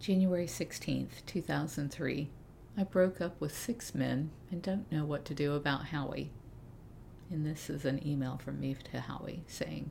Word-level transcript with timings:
January 0.00 0.46
16th, 0.46 1.26
2003. 1.26 2.28
I 2.76 2.82
broke 2.84 3.20
up 3.20 3.40
with 3.40 3.56
six 3.56 3.96
men 3.96 4.30
and 4.48 4.62
don't 4.62 4.90
know 4.92 5.04
what 5.04 5.24
to 5.24 5.34
do 5.34 5.54
about 5.54 5.86
Howie. 5.86 6.30
And 7.30 7.44
this 7.44 7.68
is 7.68 7.84
an 7.84 8.06
email 8.06 8.38
from 8.42 8.60
me 8.60 8.76
to 8.92 9.00
Howie 9.00 9.42
saying, 9.48 9.90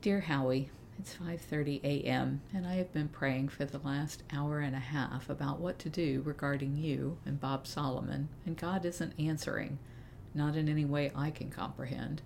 Dear 0.00 0.22
Howie, 0.22 0.70
it's 0.98 1.14
5:30 1.14 1.80
a.m. 1.84 2.40
and 2.52 2.66
I 2.66 2.74
have 2.74 2.92
been 2.92 3.06
praying 3.08 3.50
for 3.50 3.64
the 3.64 3.78
last 3.78 4.24
hour 4.32 4.58
and 4.58 4.74
a 4.74 4.80
half 4.80 5.30
about 5.30 5.60
what 5.60 5.78
to 5.78 5.88
do 5.88 6.22
regarding 6.24 6.76
you 6.76 7.16
and 7.24 7.40
Bob 7.40 7.68
Solomon, 7.68 8.28
and 8.44 8.56
God 8.56 8.84
isn't 8.84 9.14
answering, 9.18 9.78
not 10.34 10.56
in 10.56 10.68
any 10.68 10.84
way 10.84 11.12
I 11.14 11.30
can 11.30 11.50
comprehend. 11.50 12.20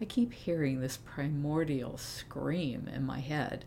I 0.00 0.04
keep 0.04 0.32
hearing 0.32 0.80
this 0.80 0.96
primordial 0.96 1.96
scream 1.96 2.88
in 2.92 3.06
my 3.06 3.20
head 3.20 3.64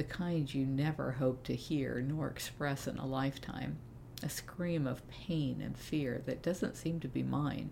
the 0.00 0.04
kind 0.04 0.54
you 0.54 0.64
never 0.64 1.12
hope 1.12 1.44
to 1.44 1.54
hear 1.54 2.00
nor 2.00 2.26
express 2.26 2.86
in 2.86 2.96
a 2.96 3.04
lifetime, 3.04 3.76
a 4.22 4.30
scream 4.30 4.86
of 4.86 5.06
pain 5.10 5.60
and 5.60 5.76
fear 5.76 6.22
that 6.24 6.40
doesn't 6.40 6.74
seem 6.74 6.98
to 6.98 7.06
be 7.06 7.22
mine. 7.22 7.68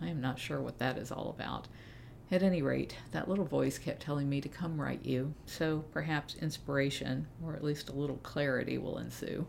I 0.00 0.08
am 0.08 0.18
not 0.18 0.38
sure 0.38 0.58
what 0.58 0.78
that 0.78 0.96
is 0.96 1.12
all 1.12 1.28
about. 1.28 1.68
At 2.30 2.42
any 2.42 2.62
rate, 2.62 2.96
that 3.12 3.28
little 3.28 3.44
voice 3.44 3.76
kept 3.76 4.00
telling 4.00 4.26
me 4.26 4.40
to 4.40 4.48
come 4.48 4.80
write 4.80 5.04
you, 5.04 5.34
so 5.44 5.84
perhaps 5.92 6.36
inspiration, 6.36 7.26
or 7.44 7.54
at 7.54 7.62
least 7.62 7.90
a 7.90 7.94
little 7.94 8.20
clarity, 8.22 8.78
will 8.78 8.96
ensue. 8.96 9.46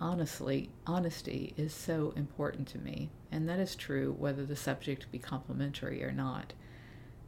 Honestly, 0.00 0.68
honesty 0.84 1.54
is 1.56 1.72
so 1.72 2.12
important 2.16 2.66
to 2.70 2.78
me, 2.78 3.08
and 3.30 3.48
that 3.48 3.60
is 3.60 3.76
true 3.76 4.16
whether 4.18 4.44
the 4.44 4.56
subject 4.56 5.12
be 5.12 5.20
complimentary 5.20 6.02
or 6.02 6.10
not. 6.10 6.54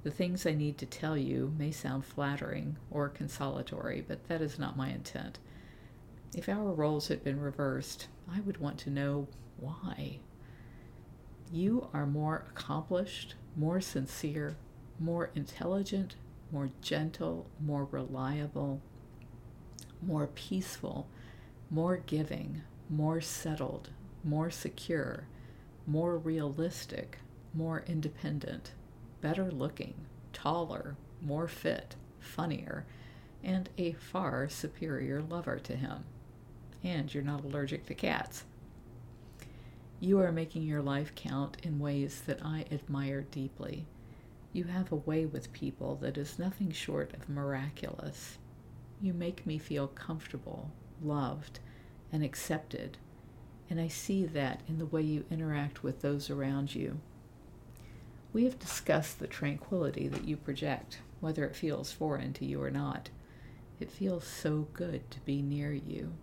The 0.02 0.10
things 0.10 0.46
I 0.46 0.54
need 0.54 0.78
to 0.78 0.86
tell 0.86 1.16
you 1.16 1.54
may 1.56 1.70
sound 1.70 2.04
flattering 2.04 2.76
or 2.90 3.08
consolatory, 3.08 4.04
but 4.06 4.26
that 4.26 4.42
is 4.42 4.58
not 4.58 4.76
my 4.76 4.88
intent. 4.88 5.38
If 6.34 6.48
our 6.48 6.72
roles 6.72 7.06
had 7.06 7.22
been 7.22 7.38
reversed, 7.38 8.08
I 8.28 8.40
would 8.40 8.58
want 8.58 8.78
to 8.78 8.90
know 8.90 9.28
why. 9.58 10.18
You 11.52 11.88
are 11.92 12.06
more 12.06 12.46
accomplished, 12.50 13.36
more 13.56 13.80
sincere, 13.80 14.56
more 14.98 15.30
intelligent, 15.36 16.16
more 16.50 16.70
gentle, 16.80 17.46
more 17.60 17.86
reliable, 17.90 18.80
more 20.00 20.26
peaceful, 20.26 21.06
more 21.70 21.98
giving, 21.98 22.62
more 22.90 23.20
settled, 23.20 23.90
more 24.24 24.50
secure, 24.50 25.28
more 25.86 26.18
realistic, 26.18 27.18
more 27.54 27.84
independent 27.86 28.72
better 29.22 29.50
looking, 29.50 29.94
taller, 30.34 30.96
more 31.22 31.48
fit, 31.48 31.96
funnier, 32.20 32.84
and 33.42 33.70
a 33.78 33.92
far 33.92 34.48
superior 34.50 35.22
lover 35.22 35.58
to 35.60 35.74
him. 35.74 36.04
And 36.84 37.12
you're 37.14 37.22
not 37.22 37.44
allergic 37.44 37.86
to 37.86 37.94
cats. 37.94 38.44
You 40.00 40.18
are 40.18 40.32
making 40.32 40.64
your 40.64 40.82
life 40.82 41.14
count 41.14 41.56
in 41.62 41.78
ways 41.78 42.22
that 42.26 42.44
I 42.44 42.66
admire 42.70 43.22
deeply. 43.30 43.86
You 44.52 44.64
have 44.64 44.92
a 44.92 44.96
way 44.96 45.24
with 45.24 45.52
people 45.52 45.96
that 46.02 46.18
is 46.18 46.38
nothing 46.38 46.72
short 46.72 47.14
of 47.14 47.28
miraculous. 47.28 48.38
You 49.00 49.14
make 49.14 49.46
me 49.46 49.58
feel 49.58 49.86
comfortable, 49.86 50.70
loved, 51.00 51.60
and 52.12 52.22
accepted, 52.22 52.98
and 53.70 53.80
I 53.80 53.88
see 53.88 54.26
that 54.26 54.60
in 54.68 54.78
the 54.78 54.86
way 54.86 55.02
you 55.02 55.24
interact 55.30 55.82
with 55.82 56.02
those 56.02 56.28
around 56.28 56.74
you. 56.74 57.00
We 58.32 58.44
have 58.44 58.58
discussed 58.58 59.18
the 59.18 59.26
tranquility 59.26 60.08
that 60.08 60.24
you 60.24 60.36
project, 60.36 60.98
whether 61.20 61.44
it 61.44 61.54
feels 61.54 61.92
foreign 61.92 62.32
to 62.34 62.46
you 62.46 62.62
or 62.62 62.70
not. 62.70 63.10
It 63.78 63.90
feels 63.90 64.26
so 64.26 64.68
good 64.72 65.10
to 65.10 65.20
be 65.20 65.42
near 65.42 65.72
you. 65.72 66.14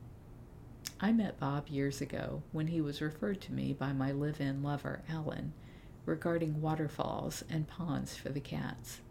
I 1.00 1.12
met 1.12 1.40
Bob 1.40 1.68
years 1.68 2.02
ago 2.02 2.42
when 2.52 2.68
he 2.68 2.82
was 2.82 3.02
referred 3.02 3.42
to 3.42 3.54
me 3.54 3.74
by 3.74 3.94
my 3.94 4.12
live 4.12 4.42
in 4.42 4.64
lover, 4.64 5.04
Alan, 5.08 5.54
regarding 6.06 6.62
waterfalls 6.62 7.44
and 7.50 7.68
ponds 7.68 8.18
for 8.18 8.30
the 8.30 8.40
cats. 8.40 9.02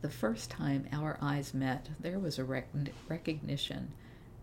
The 0.00 0.10
first 0.10 0.50
time 0.50 0.88
our 0.90 1.18
eyes 1.20 1.54
met, 1.54 1.90
there 2.00 2.18
was 2.18 2.38
a 2.38 2.44
rec- 2.44 2.68
recognition 3.08 3.92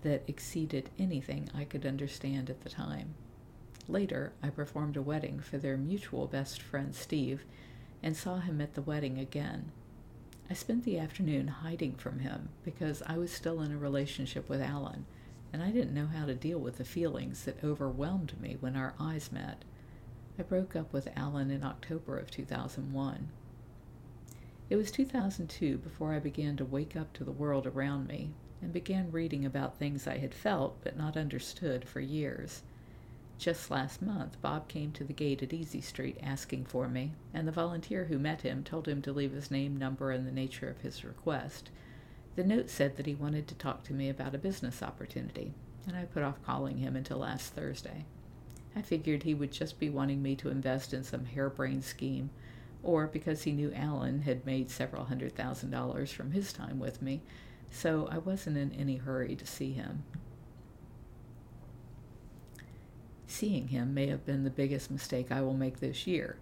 that 0.03 0.23
exceeded 0.27 0.89
anything 0.97 1.49
I 1.53 1.65
could 1.65 1.85
understand 1.85 2.49
at 2.49 2.61
the 2.61 2.69
time. 2.69 3.15
Later, 3.87 4.33
I 4.43 4.49
performed 4.49 4.95
a 4.95 5.01
wedding 5.01 5.39
for 5.39 5.57
their 5.57 5.77
mutual 5.77 6.27
best 6.27 6.61
friend 6.61 6.93
Steve 6.93 7.43
and 8.03 8.15
saw 8.15 8.39
him 8.39 8.61
at 8.61 8.73
the 8.73 8.81
wedding 8.81 9.17
again. 9.17 9.71
I 10.49 10.53
spent 10.53 10.83
the 10.83 10.99
afternoon 10.99 11.47
hiding 11.47 11.95
from 11.95 12.19
him 12.19 12.49
because 12.63 13.01
I 13.07 13.17
was 13.17 13.31
still 13.31 13.61
in 13.61 13.71
a 13.71 13.77
relationship 13.77 14.49
with 14.49 14.61
Alan, 14.61 15.05
and 15.53 15.63
I 15.63 15.71
didn't 15.71 15.93
know 15.93 16.07
how 16.07 16.25
to 16.25 16.35
deal 16.35 16.59
with 16.59 16.77
the 16.77 16.85
feelings 16.85 17.43
that 17.45 17.63
overwhelmed 17.63 18.39
me 18.39 18.57
when 18.59 18.75
our 18.75 18.93
eyes 18.99 19.31
met. 19.31 19.63
I 20.37 20.43
broke 20.43 20.75
up 20.75 20.91
with 20.93 21.07
Alan 21.15 21.51
in 21.51 21.63
October 21.63 22.17
of 22.17 22.31
2001. 22.31 23.29
It 24.69 24.75
was 24.75 24.91
2002 24.91 25.77
before 25.77 26.13
I 26.13 26.19
began 26.19 26.55
to 26.57 26.65
wake 26.65 26.95
up 26.95 27.13
to 27.13 27.23
the 27.23 27.31
world 27.31 27.67
around 27.67 28.07
me 28.07 28.31
and 28.61 28.71
began 28.71 29.11
reading 29.11 29.45
about 29.45 29.77
things 29.77 30.07
I 30.07 30.17
had 30.17 30.33
felt 30.33 30.81
but 30.83 30.97
not 30.97 31.17
understood 31.17 31.87
for 31.87 31.99
years. 31.99 32.63
Just 33.41 33.71
last 33.71 34.03
month, 34.03 34.39
Bob 34.39 34.67
came 34.67 34.91
to 34.91 35.03
the 35.03 35.13
gate 35.13 35.41
at 35.41 35.51
Easy 35.51 35.81
Street 35.81 36.19
asking 36.21 36.65
for 36.65 36.87
me, 36.87 37.13
and 37.33 37.47
the 37.47 37.51
volunteer 37.51 38.05
who 38.05 38.19
met 38.19 38.43
him 38.43 38.63
told 38.63 38.87
him 38.87 39.01
to 39.01 39.11
leave 39.11 39.31
his 39.31 39.49
name, 39.49 39.75
number, 39.75 40.11
and 40.11 40.27
the 40.27 40.31
nature 40.31 40.69
of 40.69 40.81
his 40.81 41.03
request. 41.03 41.71
The 42.35 42.43
note 42.43 42.69
said 42.69 42.97
that 42.97 43.07
he 43.07 43.15
wanted 43.15 43.47
to 43.47 43.55
talk 43.55 43.83
to 43.85 43.93
me 43.93 44.09
about 44.09 44.35
a 44.35 44.37
business 44.37 44.83
opportunity, 44.83 45.55
and 45.87 45.97
I 45.97 46.05
put 46.05 46.21
off 46.21 46.45
calling 46.45 46.77
him 46.77 46.95
until 46.95 47.17
last 47.17 47.55
Thursday. 47.55 48.05
I 48.75 48.83
figured 48.83 49.23
he 49.23 49.33
would 49.33 49.51
just 49.51 49.79
be 49.79 49.89
wanting 49.89 50.21
me 50.21 50.35
to 50.35 50.49
invest 50.49 50.93
in 50.93 51.03
some 51.03 51.25
harebrained 51.25 51.83
scheme, 51.83 52.29
or 52.83 53.07
because 53.07 53.41
he 53.41 53.53
knew 53.53 53.73
Alan 53.73 54.21
had 54.21 54.45
made 54.45 54.69
several 54.69 55.05
hundred 55.05 55.33
thousand 55.33 55.71
dollars 55.71 56.11
from 56.11 56.33
his 56.33 56.53
time 56.53 56.77
with 56.77 57.01
me, 57.01 57.21
so 57.71 58.07
I 58.11 58.19
wasn't 58.19 58.57
in 58.57 58.71
any 58.73 58.97
hurry 58.97 59.35
to 59.35 59.47
see 59.47 59.71
him. 59.71 60.03
Seeing 63.31 63.69
him 63.69 63.93
may 63.93 64.07
have 64.07 64.25
been 64.25 64.43
the 64.43 64.49
biggest 64.49 64.91
mistake 64.91 65.31
I 65.31 65.41
will 65.41 65.53
make 65.53 65.79
this 65.79 66.05
year 66.05 66.37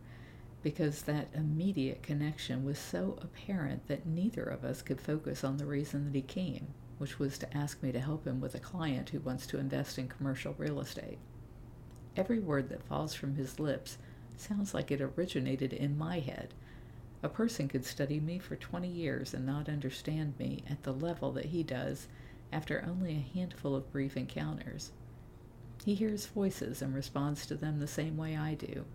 because 0.62 1.04
that 1.04 1.30
immediate 1.34 2.04
connection 2.04 2.66
was 2.66 2.78
so 2.78 3.18
apparent 3.22 3.88
that 3.88 4.06
neither 4.06 4.44
of 4.44 4.66
us 4.66 4.82
could 4.82 5.00
focus 5.00 5.44
on 5.44 5.58
the 5.58 5.66
reason 5.66 6.06
that 6.06 6.16
he 6.16 6.22
came, 6.22 6.68
which 6.98 7.18
was 7.18 7.38
to 7.38 7.58
ask 7.58 7.82
me 7.82 7.92
to 7.92 8.00
help 8.00 8.26
him 8.28 8.42
with 8.42 8.56
a 8.56 8.60
client 8.60 9.10
who 9.10 9.20
wants 9.20 9.48
to 9.48 9.60
invest 9.60 9.98
in 9.98 10.10
commercial 10.10 10.54
real 10.58 10.82
estate. 10.82 11.18
Every 12.18 12.40
word 12.40 12.70
that 12.70 12.84
falls 12.84 13.14
from 13.14 13.36
his 13.36 13.60
lips 13.60 13.98
sounds 14.36 14.74
like 14.74 14.92
it 14.92 15.02
originated 15.02 15.72
in 15.72 15.98
my 15.98 16.20
head. 16.20 16.54
A 17.24 17.30
person 17.30 17.68
could 17.68 17.86
study 17.86 18.20
me 18.20 18.40
for 18.40 18.56
20 18.56 18.88
years 18.88 19.34
and 19.34 19.46
not 19.46 19.70
understand 19.70 20.34
me 20.38 20.64
at 20.70 20.84
the 20.84 20.94
level 20.94 21.32
that 21.34 21.46
he 21.46 21.64
does 21.64 22.08
after 22.52 22.84
only 22.86 23.12
a 23.12 23.38
handful 23.38 23.76
of 23.76 23.92
brief 23.92 24.18
encounters. 24.18 24.92
He 25.90 25.96
hears 25.96 26.28
voices 26.28 26.84
and 26.84 26.94
responds 26.94 27.48
to 27.48 27.56
them 27.56 27.80
the 27.80 27.88
same 27.88 28.16
way 28.16 28.38
I 28.38 28.54
do. 28.54 28.86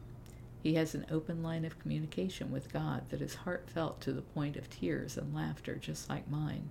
He 0.63 0.75
has 0.75 0.95
an 0.95 1.07
open 1.11 1.43
line 1.43 1.65
of 1.65 1.81
communication 1.81 2.53
with 2.53 2.73
God 2.73 3.03
that 3.09 3.21
is 3.21 3.35
heartfelt 3.35 4.01
to 4.03 4.13
the 4.13 4.23
point 4.23 4.55
of 4.55 4.71
tears 4.71 5.17
and 5.17 5.35
laughter, 5.35 5.75
just 5.75 6.09
like 6.09 6.31
mine. 6.31 6.71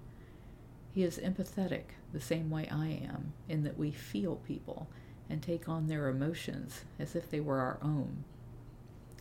He 0.94 1.04
is 1.04 1.18
empathetic 1.18 1.98
the 2.14 2.22
same 2.22 2.50
way 2.50 2.70
I 2.72 3.02
am, 3.04 3.34
in 3.50 3.64
that 3.64 3.78
we 3.78 3.92
feel 3.92 4.38
people 4.38 4.88
and 5.30 5.42
take 5.42 5.68
on 5.68 5.88
their 5.88 6.08
emotions 6.08 6.86
as 6.98 7.18
if 7.18 7.30
they 7.30 7.42
were 7.42 7.60
our 7.60 7.80
own. 7.82 8.24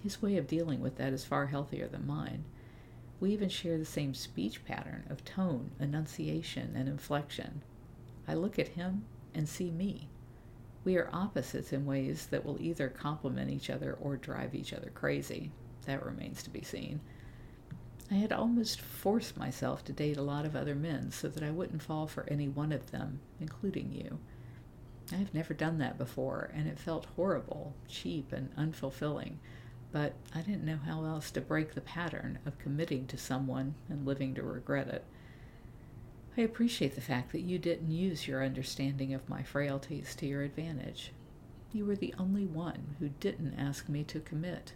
His 0.05 0.23
way 0.23 0.37
of 0.37 0.47
dealing 0.47 0.81
with 0.81 0.99
that 0.99 1.13
is 1.13 1.25
far 1.25 1.47
healthier 1.47 1.89
than 1.89 2.07
mine. 2.07 2.45
We 3.19 3.33
even 3.33 3.49
share 3.49 3.77
the 3.77 3.85
same 3.85 4.15
speech 4.15 4.65
pattern 4.65 5.03
of 5.11 5.25
tone, 5.25 5.73
enunciation, 5.81 6.75
and 6.77 6.89
inflection. 6.89 7.63
I 8.29 8.35
look 8.35 8.57
at 8.57 8.69
him 8.79 9.05
and 9.35 9.49
see 9.49 9.73
me. 9.73 10.07
We 10.85 10.97
are 10.97 11.11
opposites 11.13 11.73
in 11.73 11.87
ways 11.87 12.27
that 12.27 12.45
will 12.45 12.61
either 12.61 12.89
complement 12.89 13.51
each 13.51 13.71
other 13.71 13.97
or 14.01 14.17
drive 14.17 14.55
each 14.55 14.73
other 14.73 14.91
crazy. 14.91 15.53
That 15.87 16.05
remains 16.05 16.43
to 16.43 16.51
be 16.51 16.63
seen. 16.63 17.01
I 18.11 18.15
had 18.15 18.33
almost 18.33 18.81
forced 18.81 19.37
myself 19.37 19.85
to 19.85 19.93
date 19.93 20.17
a 20.17 20.23
lot 20.23 20.45
of 20.45 20.55
other 20.55 20.75
men 20.75 21.11
so 21.11 21.29
that 21.29 21.43
I 21.43 21.51
wouldn't 21.51 21.83
fall 21.83 22.07
for 22.07 22.29
any 22.29 22.49
one 22.49 22.73
of 22.73 22.91
them, 22.91 23.21
including 23.41 23.93
you. 23.93 24.19
I 25.13 25.17
have 25.17 25.35
never 25.35 25.55
done 25.55 25.79
that 25.79 25.99
before, 25.99 26.51
and 26.55 26.67
it 26.67 26.79
felt 26.79 27.07
horrible, 27.17 27.75
cheap, 27.89 28.33
and 28.33 28.55
unfulfilling, 28.57 29.37
but 29.93 30.15
I 30.35 30.41
didn't 30.41 30.65
know 30.65 30.79
how 30.85 31.05
else 31.05 31.31
to 31.33 31.41
break 31.41 31.75
the 31.75 31.81
pattern 31.81 32.39
of 32.47 32.59
committing 32.59 33.07
to 33.09 33.19
someone 33.19 33.75
and 33.89 34.07
living 34.07 34.35
to 34.35 34.43
regret 34.43 34.89
it. 34.89 35.05
I 36.37 36.41
appreciate 36.41 36.95
the 36.95 37.03
fact 37.03 37.33
that 37.33 37.43
you 37.43 37.59
didn't 37.59 37.91
use 37.91 38.27
your 38.27 38.43
understanding 38.43 39.13
of 39.13 39.29
my 39.29 39.43
frailties 39.43 40.15
to 40.15 40.27
your 40.27 40.43
advantage. 40.43 41.13
You 41.73 41.85
were 41.85 41.97
the 41.97 42.15
only 42.19 42.47
one 42.47 42.97
who 42.99 43.11
didn't 43.21 43.59
ask 43.59 43.89
me 43.89 44.03
to 44.05 44.21
commit, 44.21 44.73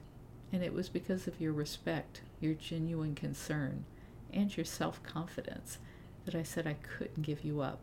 and 0.52 0.62
it 0.62 0.74
was 0.74 0.90
because 0.90 1.26
of 1.26 1.40
your 1.40 1.54
respect, 1.54 2.20
your 2.40 2.52
genuine 2.52 3.14
concern, 3.14 3.86
and 4.32 4.54
your 4.54 4.64
self 4.64 5.02
confidence 5.02 5.78
that 6.26 6.34
I 6.34 6.42
said 6.42 6.66
I 6.66 6.74
couldn't 6.74 7.22
give 7.22 7.42
you 7.42 7.62
up. 7.62 7.80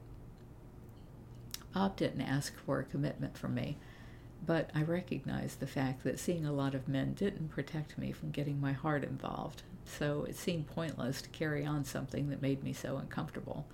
Bob 1.74 1.96
didn't 1.96 2.22
ask 2.22 2.56
for 2.56 2.80
a 2.80 2.84
commitment 2.84 3.36
from 3.36 3.56
me, 3.56 3.78
but 4.46 4.70
I 4.76 4.84
recognized 4.84 5.60
the 5.60 5.68
fact 5.68 6.04
that 6.04 6.20
seeing 6.20 6.46
a 6.46 6.52
lot 6.52 6.76
of 6.76 6.88
men 6.88 7.14
didn't 7.14 7.50
protect 7.50 7.98
me 7.98 8.12
from 8.12 8.32
getting 8.32 8.60
my 8.60 8.74
heart 8.74 9.04
involved, 9.04 9.64
so 9.86 10.26
it 10.28 10.36
seemed 10.36 10.68
pointless 10.68 11.22
to 11.22 11.30
carry 11.30 11.66
on 11.66 11.86
something 11.86 12.30
that 12.30 12.42
made 12.42 12.64
me 12.64 12.74
so 12.74 12.98
uncomfortable. 12.98 13.66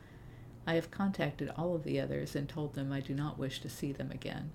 I 0.68 0.75
have 0.75 0.92
contacted 0.92 1.51
all 1.57 1.75
of 1.75 1.83
the 1.83 2.00
others 2.00 2.36
and 2.36 2.48
told 2.48 2.75
them 2.75 2.92
I 2.92 3.00
do 3.00 3.16
not 3.16 3.39
wish 3.39 3.60
to 3.62 3.69
see 3.69 3.92
them 3.92 4.12
again. 4.12 4.51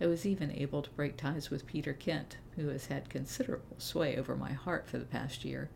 I 0.00 0.06
was 0.06 0.26
even 0.26 0.52
able 0.52 0.82
to 0.82 0.90
break 0.90 1.16
ties 1.16 1.50
with 1.50 1.66
Peter 1.66 1.92
Kent, 1.92 2.36
who 2.56 2.68
has 2.68 2.86
had 2.86 3.08
considerable 3.08 3.76
sway 3.78 4.16
over 4.16 4.36
my 4.36 4.52
heart 4.52 4.86
for 4.86 4.98
the 4.98 5.04
past 5.04 5.44
year. 5.44 5.70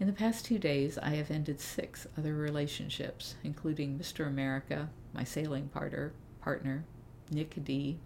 In 0.00 0.06
the 0.06 0.12
past 0.12 0.44
two 0.44 0.58
days, 0.58 0.98
I 0.98 1.10
have 1.10 1.30
ended 1.30 1.60
six 1.60 2.06
other 2.18 2.34
relationships, 2.34 3.36
including 3.44 3.98
Mr. 3.98 4.26
America, 4.26 4.90
my 5.14 5.24
sailing 5.24 5.68
partner, 5.68 6.12
partner, 6.40 6.84
Nick 7.30 7.62
D, 7.64 7.98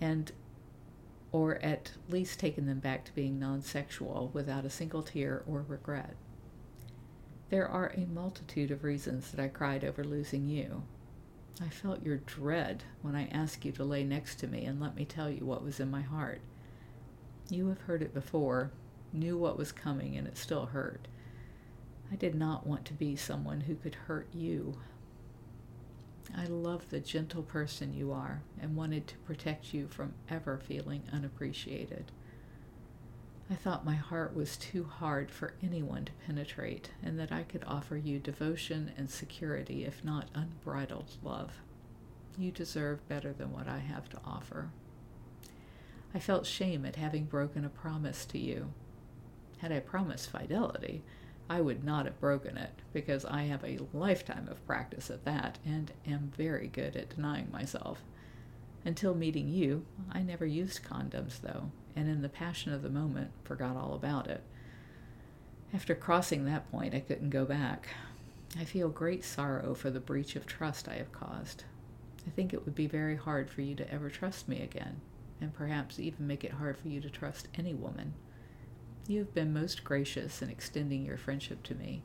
and 0.00 0.32
or 1.30 1.56
at 1.56 1.92
least 2.08 2.40
taken 2.40 2.66
them 2.66 2.78
back 2.78 3.04
to 3.04 3.14
being 3.14 3.38
non-sexual 3.38 4.30
without 4.32 4.64
a 4.64 4.70
single 4.70 5.02
tear 5.02 5.42
or 5.46 5.64
regret. 5.68 6.14
There 7.50 7.68
are 7.68 7.92
a 7.94 8.06
multitude 8.06 8.70
of 8.70 8.84
reasons 8.84 9.30
that 9.30 9.40
I 9.40 9.48
cried 9.48 9.84
over 9.84 10.04
losing 10.04 10.48
you. 10.48 10.82
I 11.60 11.68
felt 11.68 12.04
your 12.04 12.18
dread 12.18 12.84
when 13.02 13.16
I 13.16 13.26
asked 13.28 13.64
you 13.64 13.72
to 13.72 13.84
lay 13.84 14.04
next 14.04 14.36
to 14.40 14.46
me 14.46 14.64
and 14.64 14.80
let 14.80 14.94
me 14.94 15.04
tell 15.04 15.28
you 15.28 15.44
what 15.44 15.64
was 15.64 15.80
in 15.80 15.90
my 15.90 16.02
heart. 16.02 16.40
You 17.50 17.68
have 17.68 17.80
heard 17.80 18.02
it 18.02 18.14
before, 18.14 18.70
knew 19.12 19.36
what 19.36 19.58
was 19.58 19.72
coming, 19.72 20.16
and 20.16 20.26
it 20.26 20.36
still 20.36 20.66
hurt. 20.66 21.08
I 22.12 22.16
did 22.16 22.34
not 22.34 22.66
want 22.66 22.84
to 22.86 22.94
be 22.94 23.16
someone 23.16 23.62
who 23.62 23.74
could 23.74 23.94
hurt 23.94 24.28
you. 24.32 24.78
I 26.36 26.46
love 26.46 26.90
the 26.90 27.00
gentle 27.00 27.42
person 27.42 27.94
you 27.94 28.12
are 28.12 28.42
and 28.60 28.76
wanted 28.76 29.06
to 29.08 29.18
protect 29.18 29.72
you 29.72 29.88
from 29.88 30.14
ever 30.28 30.58
feeling 30.58 31.02
unappreciated. 31.12 32.12
I 33.50 33.54
thought 33.54 33.84
my 33.84 33.94
heart 33.94 34.36
was 34.36 34.58
too 34.58 34.84
hard 34.84 35.30
for 35.30 35.54
anyone 35.62 36.04
to 36.04 36.12
penetrate 36.26 36.90
and 37.02 37.18
that 37.18 37.32
I 37.32 37.44
could 37.44 37.64
offer 37.66 37.96
you 37.96 38.18
devotion 38.18 38.92
and 38.98 39.08
security, 39.08 39.84
if 39.84 40.04
not 40.04 40.28
unbridled 40.34 41.16
love. 41.22 41.52
You 42.36 42.52
deserve 42.52 43.08
better 43.08 43.32
than 43.32 43.52
what 43.52 43.66
I 43.66 43.78
have 43.78 44.08
to 44.10 44.20
offer. 44.24 44.70
I 46.14 46.18
felt 46.18 46.46
shame 46.46 46.84
at 46.84 46.96
having 46.96 47.24
broken 47.24 47.64
a 47.64 47.70
promise 47.70 48.26
to 48.26 48.38
you. 48.38 48.72
Had 49.58 49.72
I 49.72 49.80
promised 49.80 50.30
fidelity, 50.30 51.02
I 51.50 51.60
would 51.60 51.82
not 51.82 52.04
have 52.04 52.20
broken 52.20 52.58
it 52.58 52.72
because 52.92 53.24
I 53.24 53.44
have 53.44 53.64
a 53.64 53.78
lifetime 53.94 54.48
of 54.50 54.66
practice 54.66 55.10
at 55.10 55.24
that 55.24 55.58
and 55.64 55.92
am 56.06 56.32
very 56.36 56.68
good 56.68 56.94
at 56.94 57.16
denying 57.16 57.50
myself. 57.50 58.02
Until 58.84 59.14
meeting 59.14 59.48
you, 59.48 59.84
I 60.12 60.22
never 60.22 60.46
used 60.46 60.84
condoms, 60.84 61.40
though, 61.40 61.70
and 61.96 62.08
in 62.08 62.22
the 62.22 62.28
passion 62.28 62.72
of 62.72 62.82
the 62.82 62.90
moment, 62.90 63.30
forgot 63.44 63.76
all 63.76 63.94
about 63.94 64.28
it. 64.28 64.42
After 65.72 65.94
crossing 65.94 66.44
that 66.44 66.70
point, 66.70 66.94
I 66.94 67.00
couldn't 67.00 67.30
go 67.30 67.44
back. 67.44 67.88
I 68.58 68.64
feel 68.64 68.88
great 68.88 69.24
sorrow 69.24 69.74
for 69.74 69.90
the 69.90 70.00
breach 70.00 70.36
of 70.36 70.46
trust 70.46 70.88
I 70.88 70.94
have 70.94 71.12
caused. 71.12 71.64
I 72.26 72.30
think 72.30 72.52
it 72.52 72.64
would 72.64 72.74
be 72.74 72.86
very 72.86 73.16
hard 73.16 73.50
for 73.50 73.62
you 73.62 73.74
to 73.76 73.92
ever 73.92 74.10
trust 74.10 74.48
me 74.48 74.62
again, 74.62 75.00
and 75.40 75.52
perhaps 75.54 75.98
even 75.98 76.26
make 76.26 76.44
it 76.44 76.52
hard 76.52 76.78
for 76.78 76.88
you 76.88 77.00
to 77.00 77.10
trust 77.10 77.48
any 77.54 77.74
woman. 77.74 78.14
You 79.08 79.20
have 79.20 79.32
been 79.32 79.54
most 79.54 79.84
gracious 79.84 80.42
in 80.42 80.50
extending 80.50 81.02
your 81.02 81.16
friendship 81.16 81.62
to 81.62 81.74
me, 81.74 82.02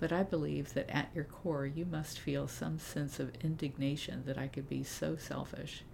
but 0.00 0.10
I 0.10 0.24
believe 0.24 0.74
that 0.74 0.90
at 0.90 1.10
your 1.14 1.22
core 1.22 1.64
you 1.64 1.84
must 1.84 2.18
feel 2.18 2.48
some 2.48 2.80
sense 2.80 3.20
of 3.20 3.36
indignation 3.40 4.24
that 4.26 4.36
I 4.36 4.48
could 4.48 4.68
be 4.68 4.82
so 4.82 5.14
selfish. 5.14 5.84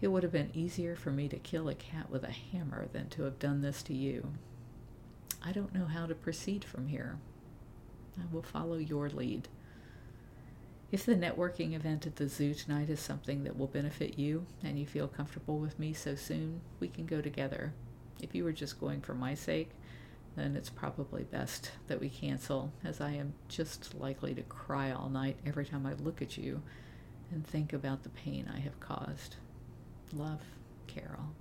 It 0.00 0.08
would 0.08 0.22
have 0.22 0.32
been 0.32 0.50
easier 0.54 0.96
for 0.96 1.10
me 1.10 1.28
to 1.28 1.36
kill 1.36 1.68
a 1.68 1.74
cat 1.74 2.08
with 2.08 2.24
a 2.24 2.30
hammer 2.30 2.88
than 2.90 3.10
to 3.10 3.24
have 3.24 3.38
done 3.38 3.60
this 3.60 3.82
to 3.82 3.92
you. 3.92 4.32
I 5.42 5.52
don't 5.52 5.74
know 5.74 5.84
how 5.84 6.06
to 6.06 6.14
proceed 6.14 6.64
from 6.64 6.86
here. 6.86 7.18
I 8.18 8.22
will 8.32 8.42
follow 8.42 8.78
your 8.78 9.10
lead. 9.10 9.48
If 10.90 11.04
the 11.04 11.16
networking 11.16 11.74
event 11.74 12.06
at 12.06 12.16
the 12.16 12.30
zoo 12.30 12.54
tonight 12.54 12.88
is 12.88 13.00
something 13.00 13.44
that 13.44 13.58
will 13.58 13.66
benefit 13.66 14.18
you 14.18 14.46
and 14.62 14.78
you 14.78 14.86
feel 14.86 15.06
comfortable 15.06 15.58
with 15.58 15.78
me 15.78 15.92
so 15.92 16.14
soon, 16.14 16.62
we 16.80 16.88
can 16.88 17.04
go 17.04 17.20
together. 17.20 17.74
If 18.20 18.34
you 18.34 18.44
were 18.44 18.52
just 18.52 18.80
going 18.80 19.00
for 19.00 19.14
my 19.14 19.34
sake, 19.34 19.70
then 20.36 20.56
it's 20.56 20.70
probably 20.70 21.22
best 21.24 21.72
that 21.86 22.00
we 22.00 22.08
cancel, 22.08 22.72
as 22.84 23.00
I 23.00 23.12
am 23.12 23.34
just 23.48 23.94
likely 23.94 24.34
to 24.34 24.42
cry 24.42 24.90
all 24.90 25.08
night 25.08 25.36
every 25.46 25.64
time 25.64 25.86
I 25.86 25.94
look 25.94 26.20
at 26.20 26.36
you 26.36 26.62
and 27.30 27.46
think 27.46 27.72
about 27.72 28.02
the 28.02 28.08
pain 28.08 28.50
I 28.52 28.60
have 28.60 28.80
caused. 28.80 29.36
Love, 30.12 30.40
Carole. 30.86 31.34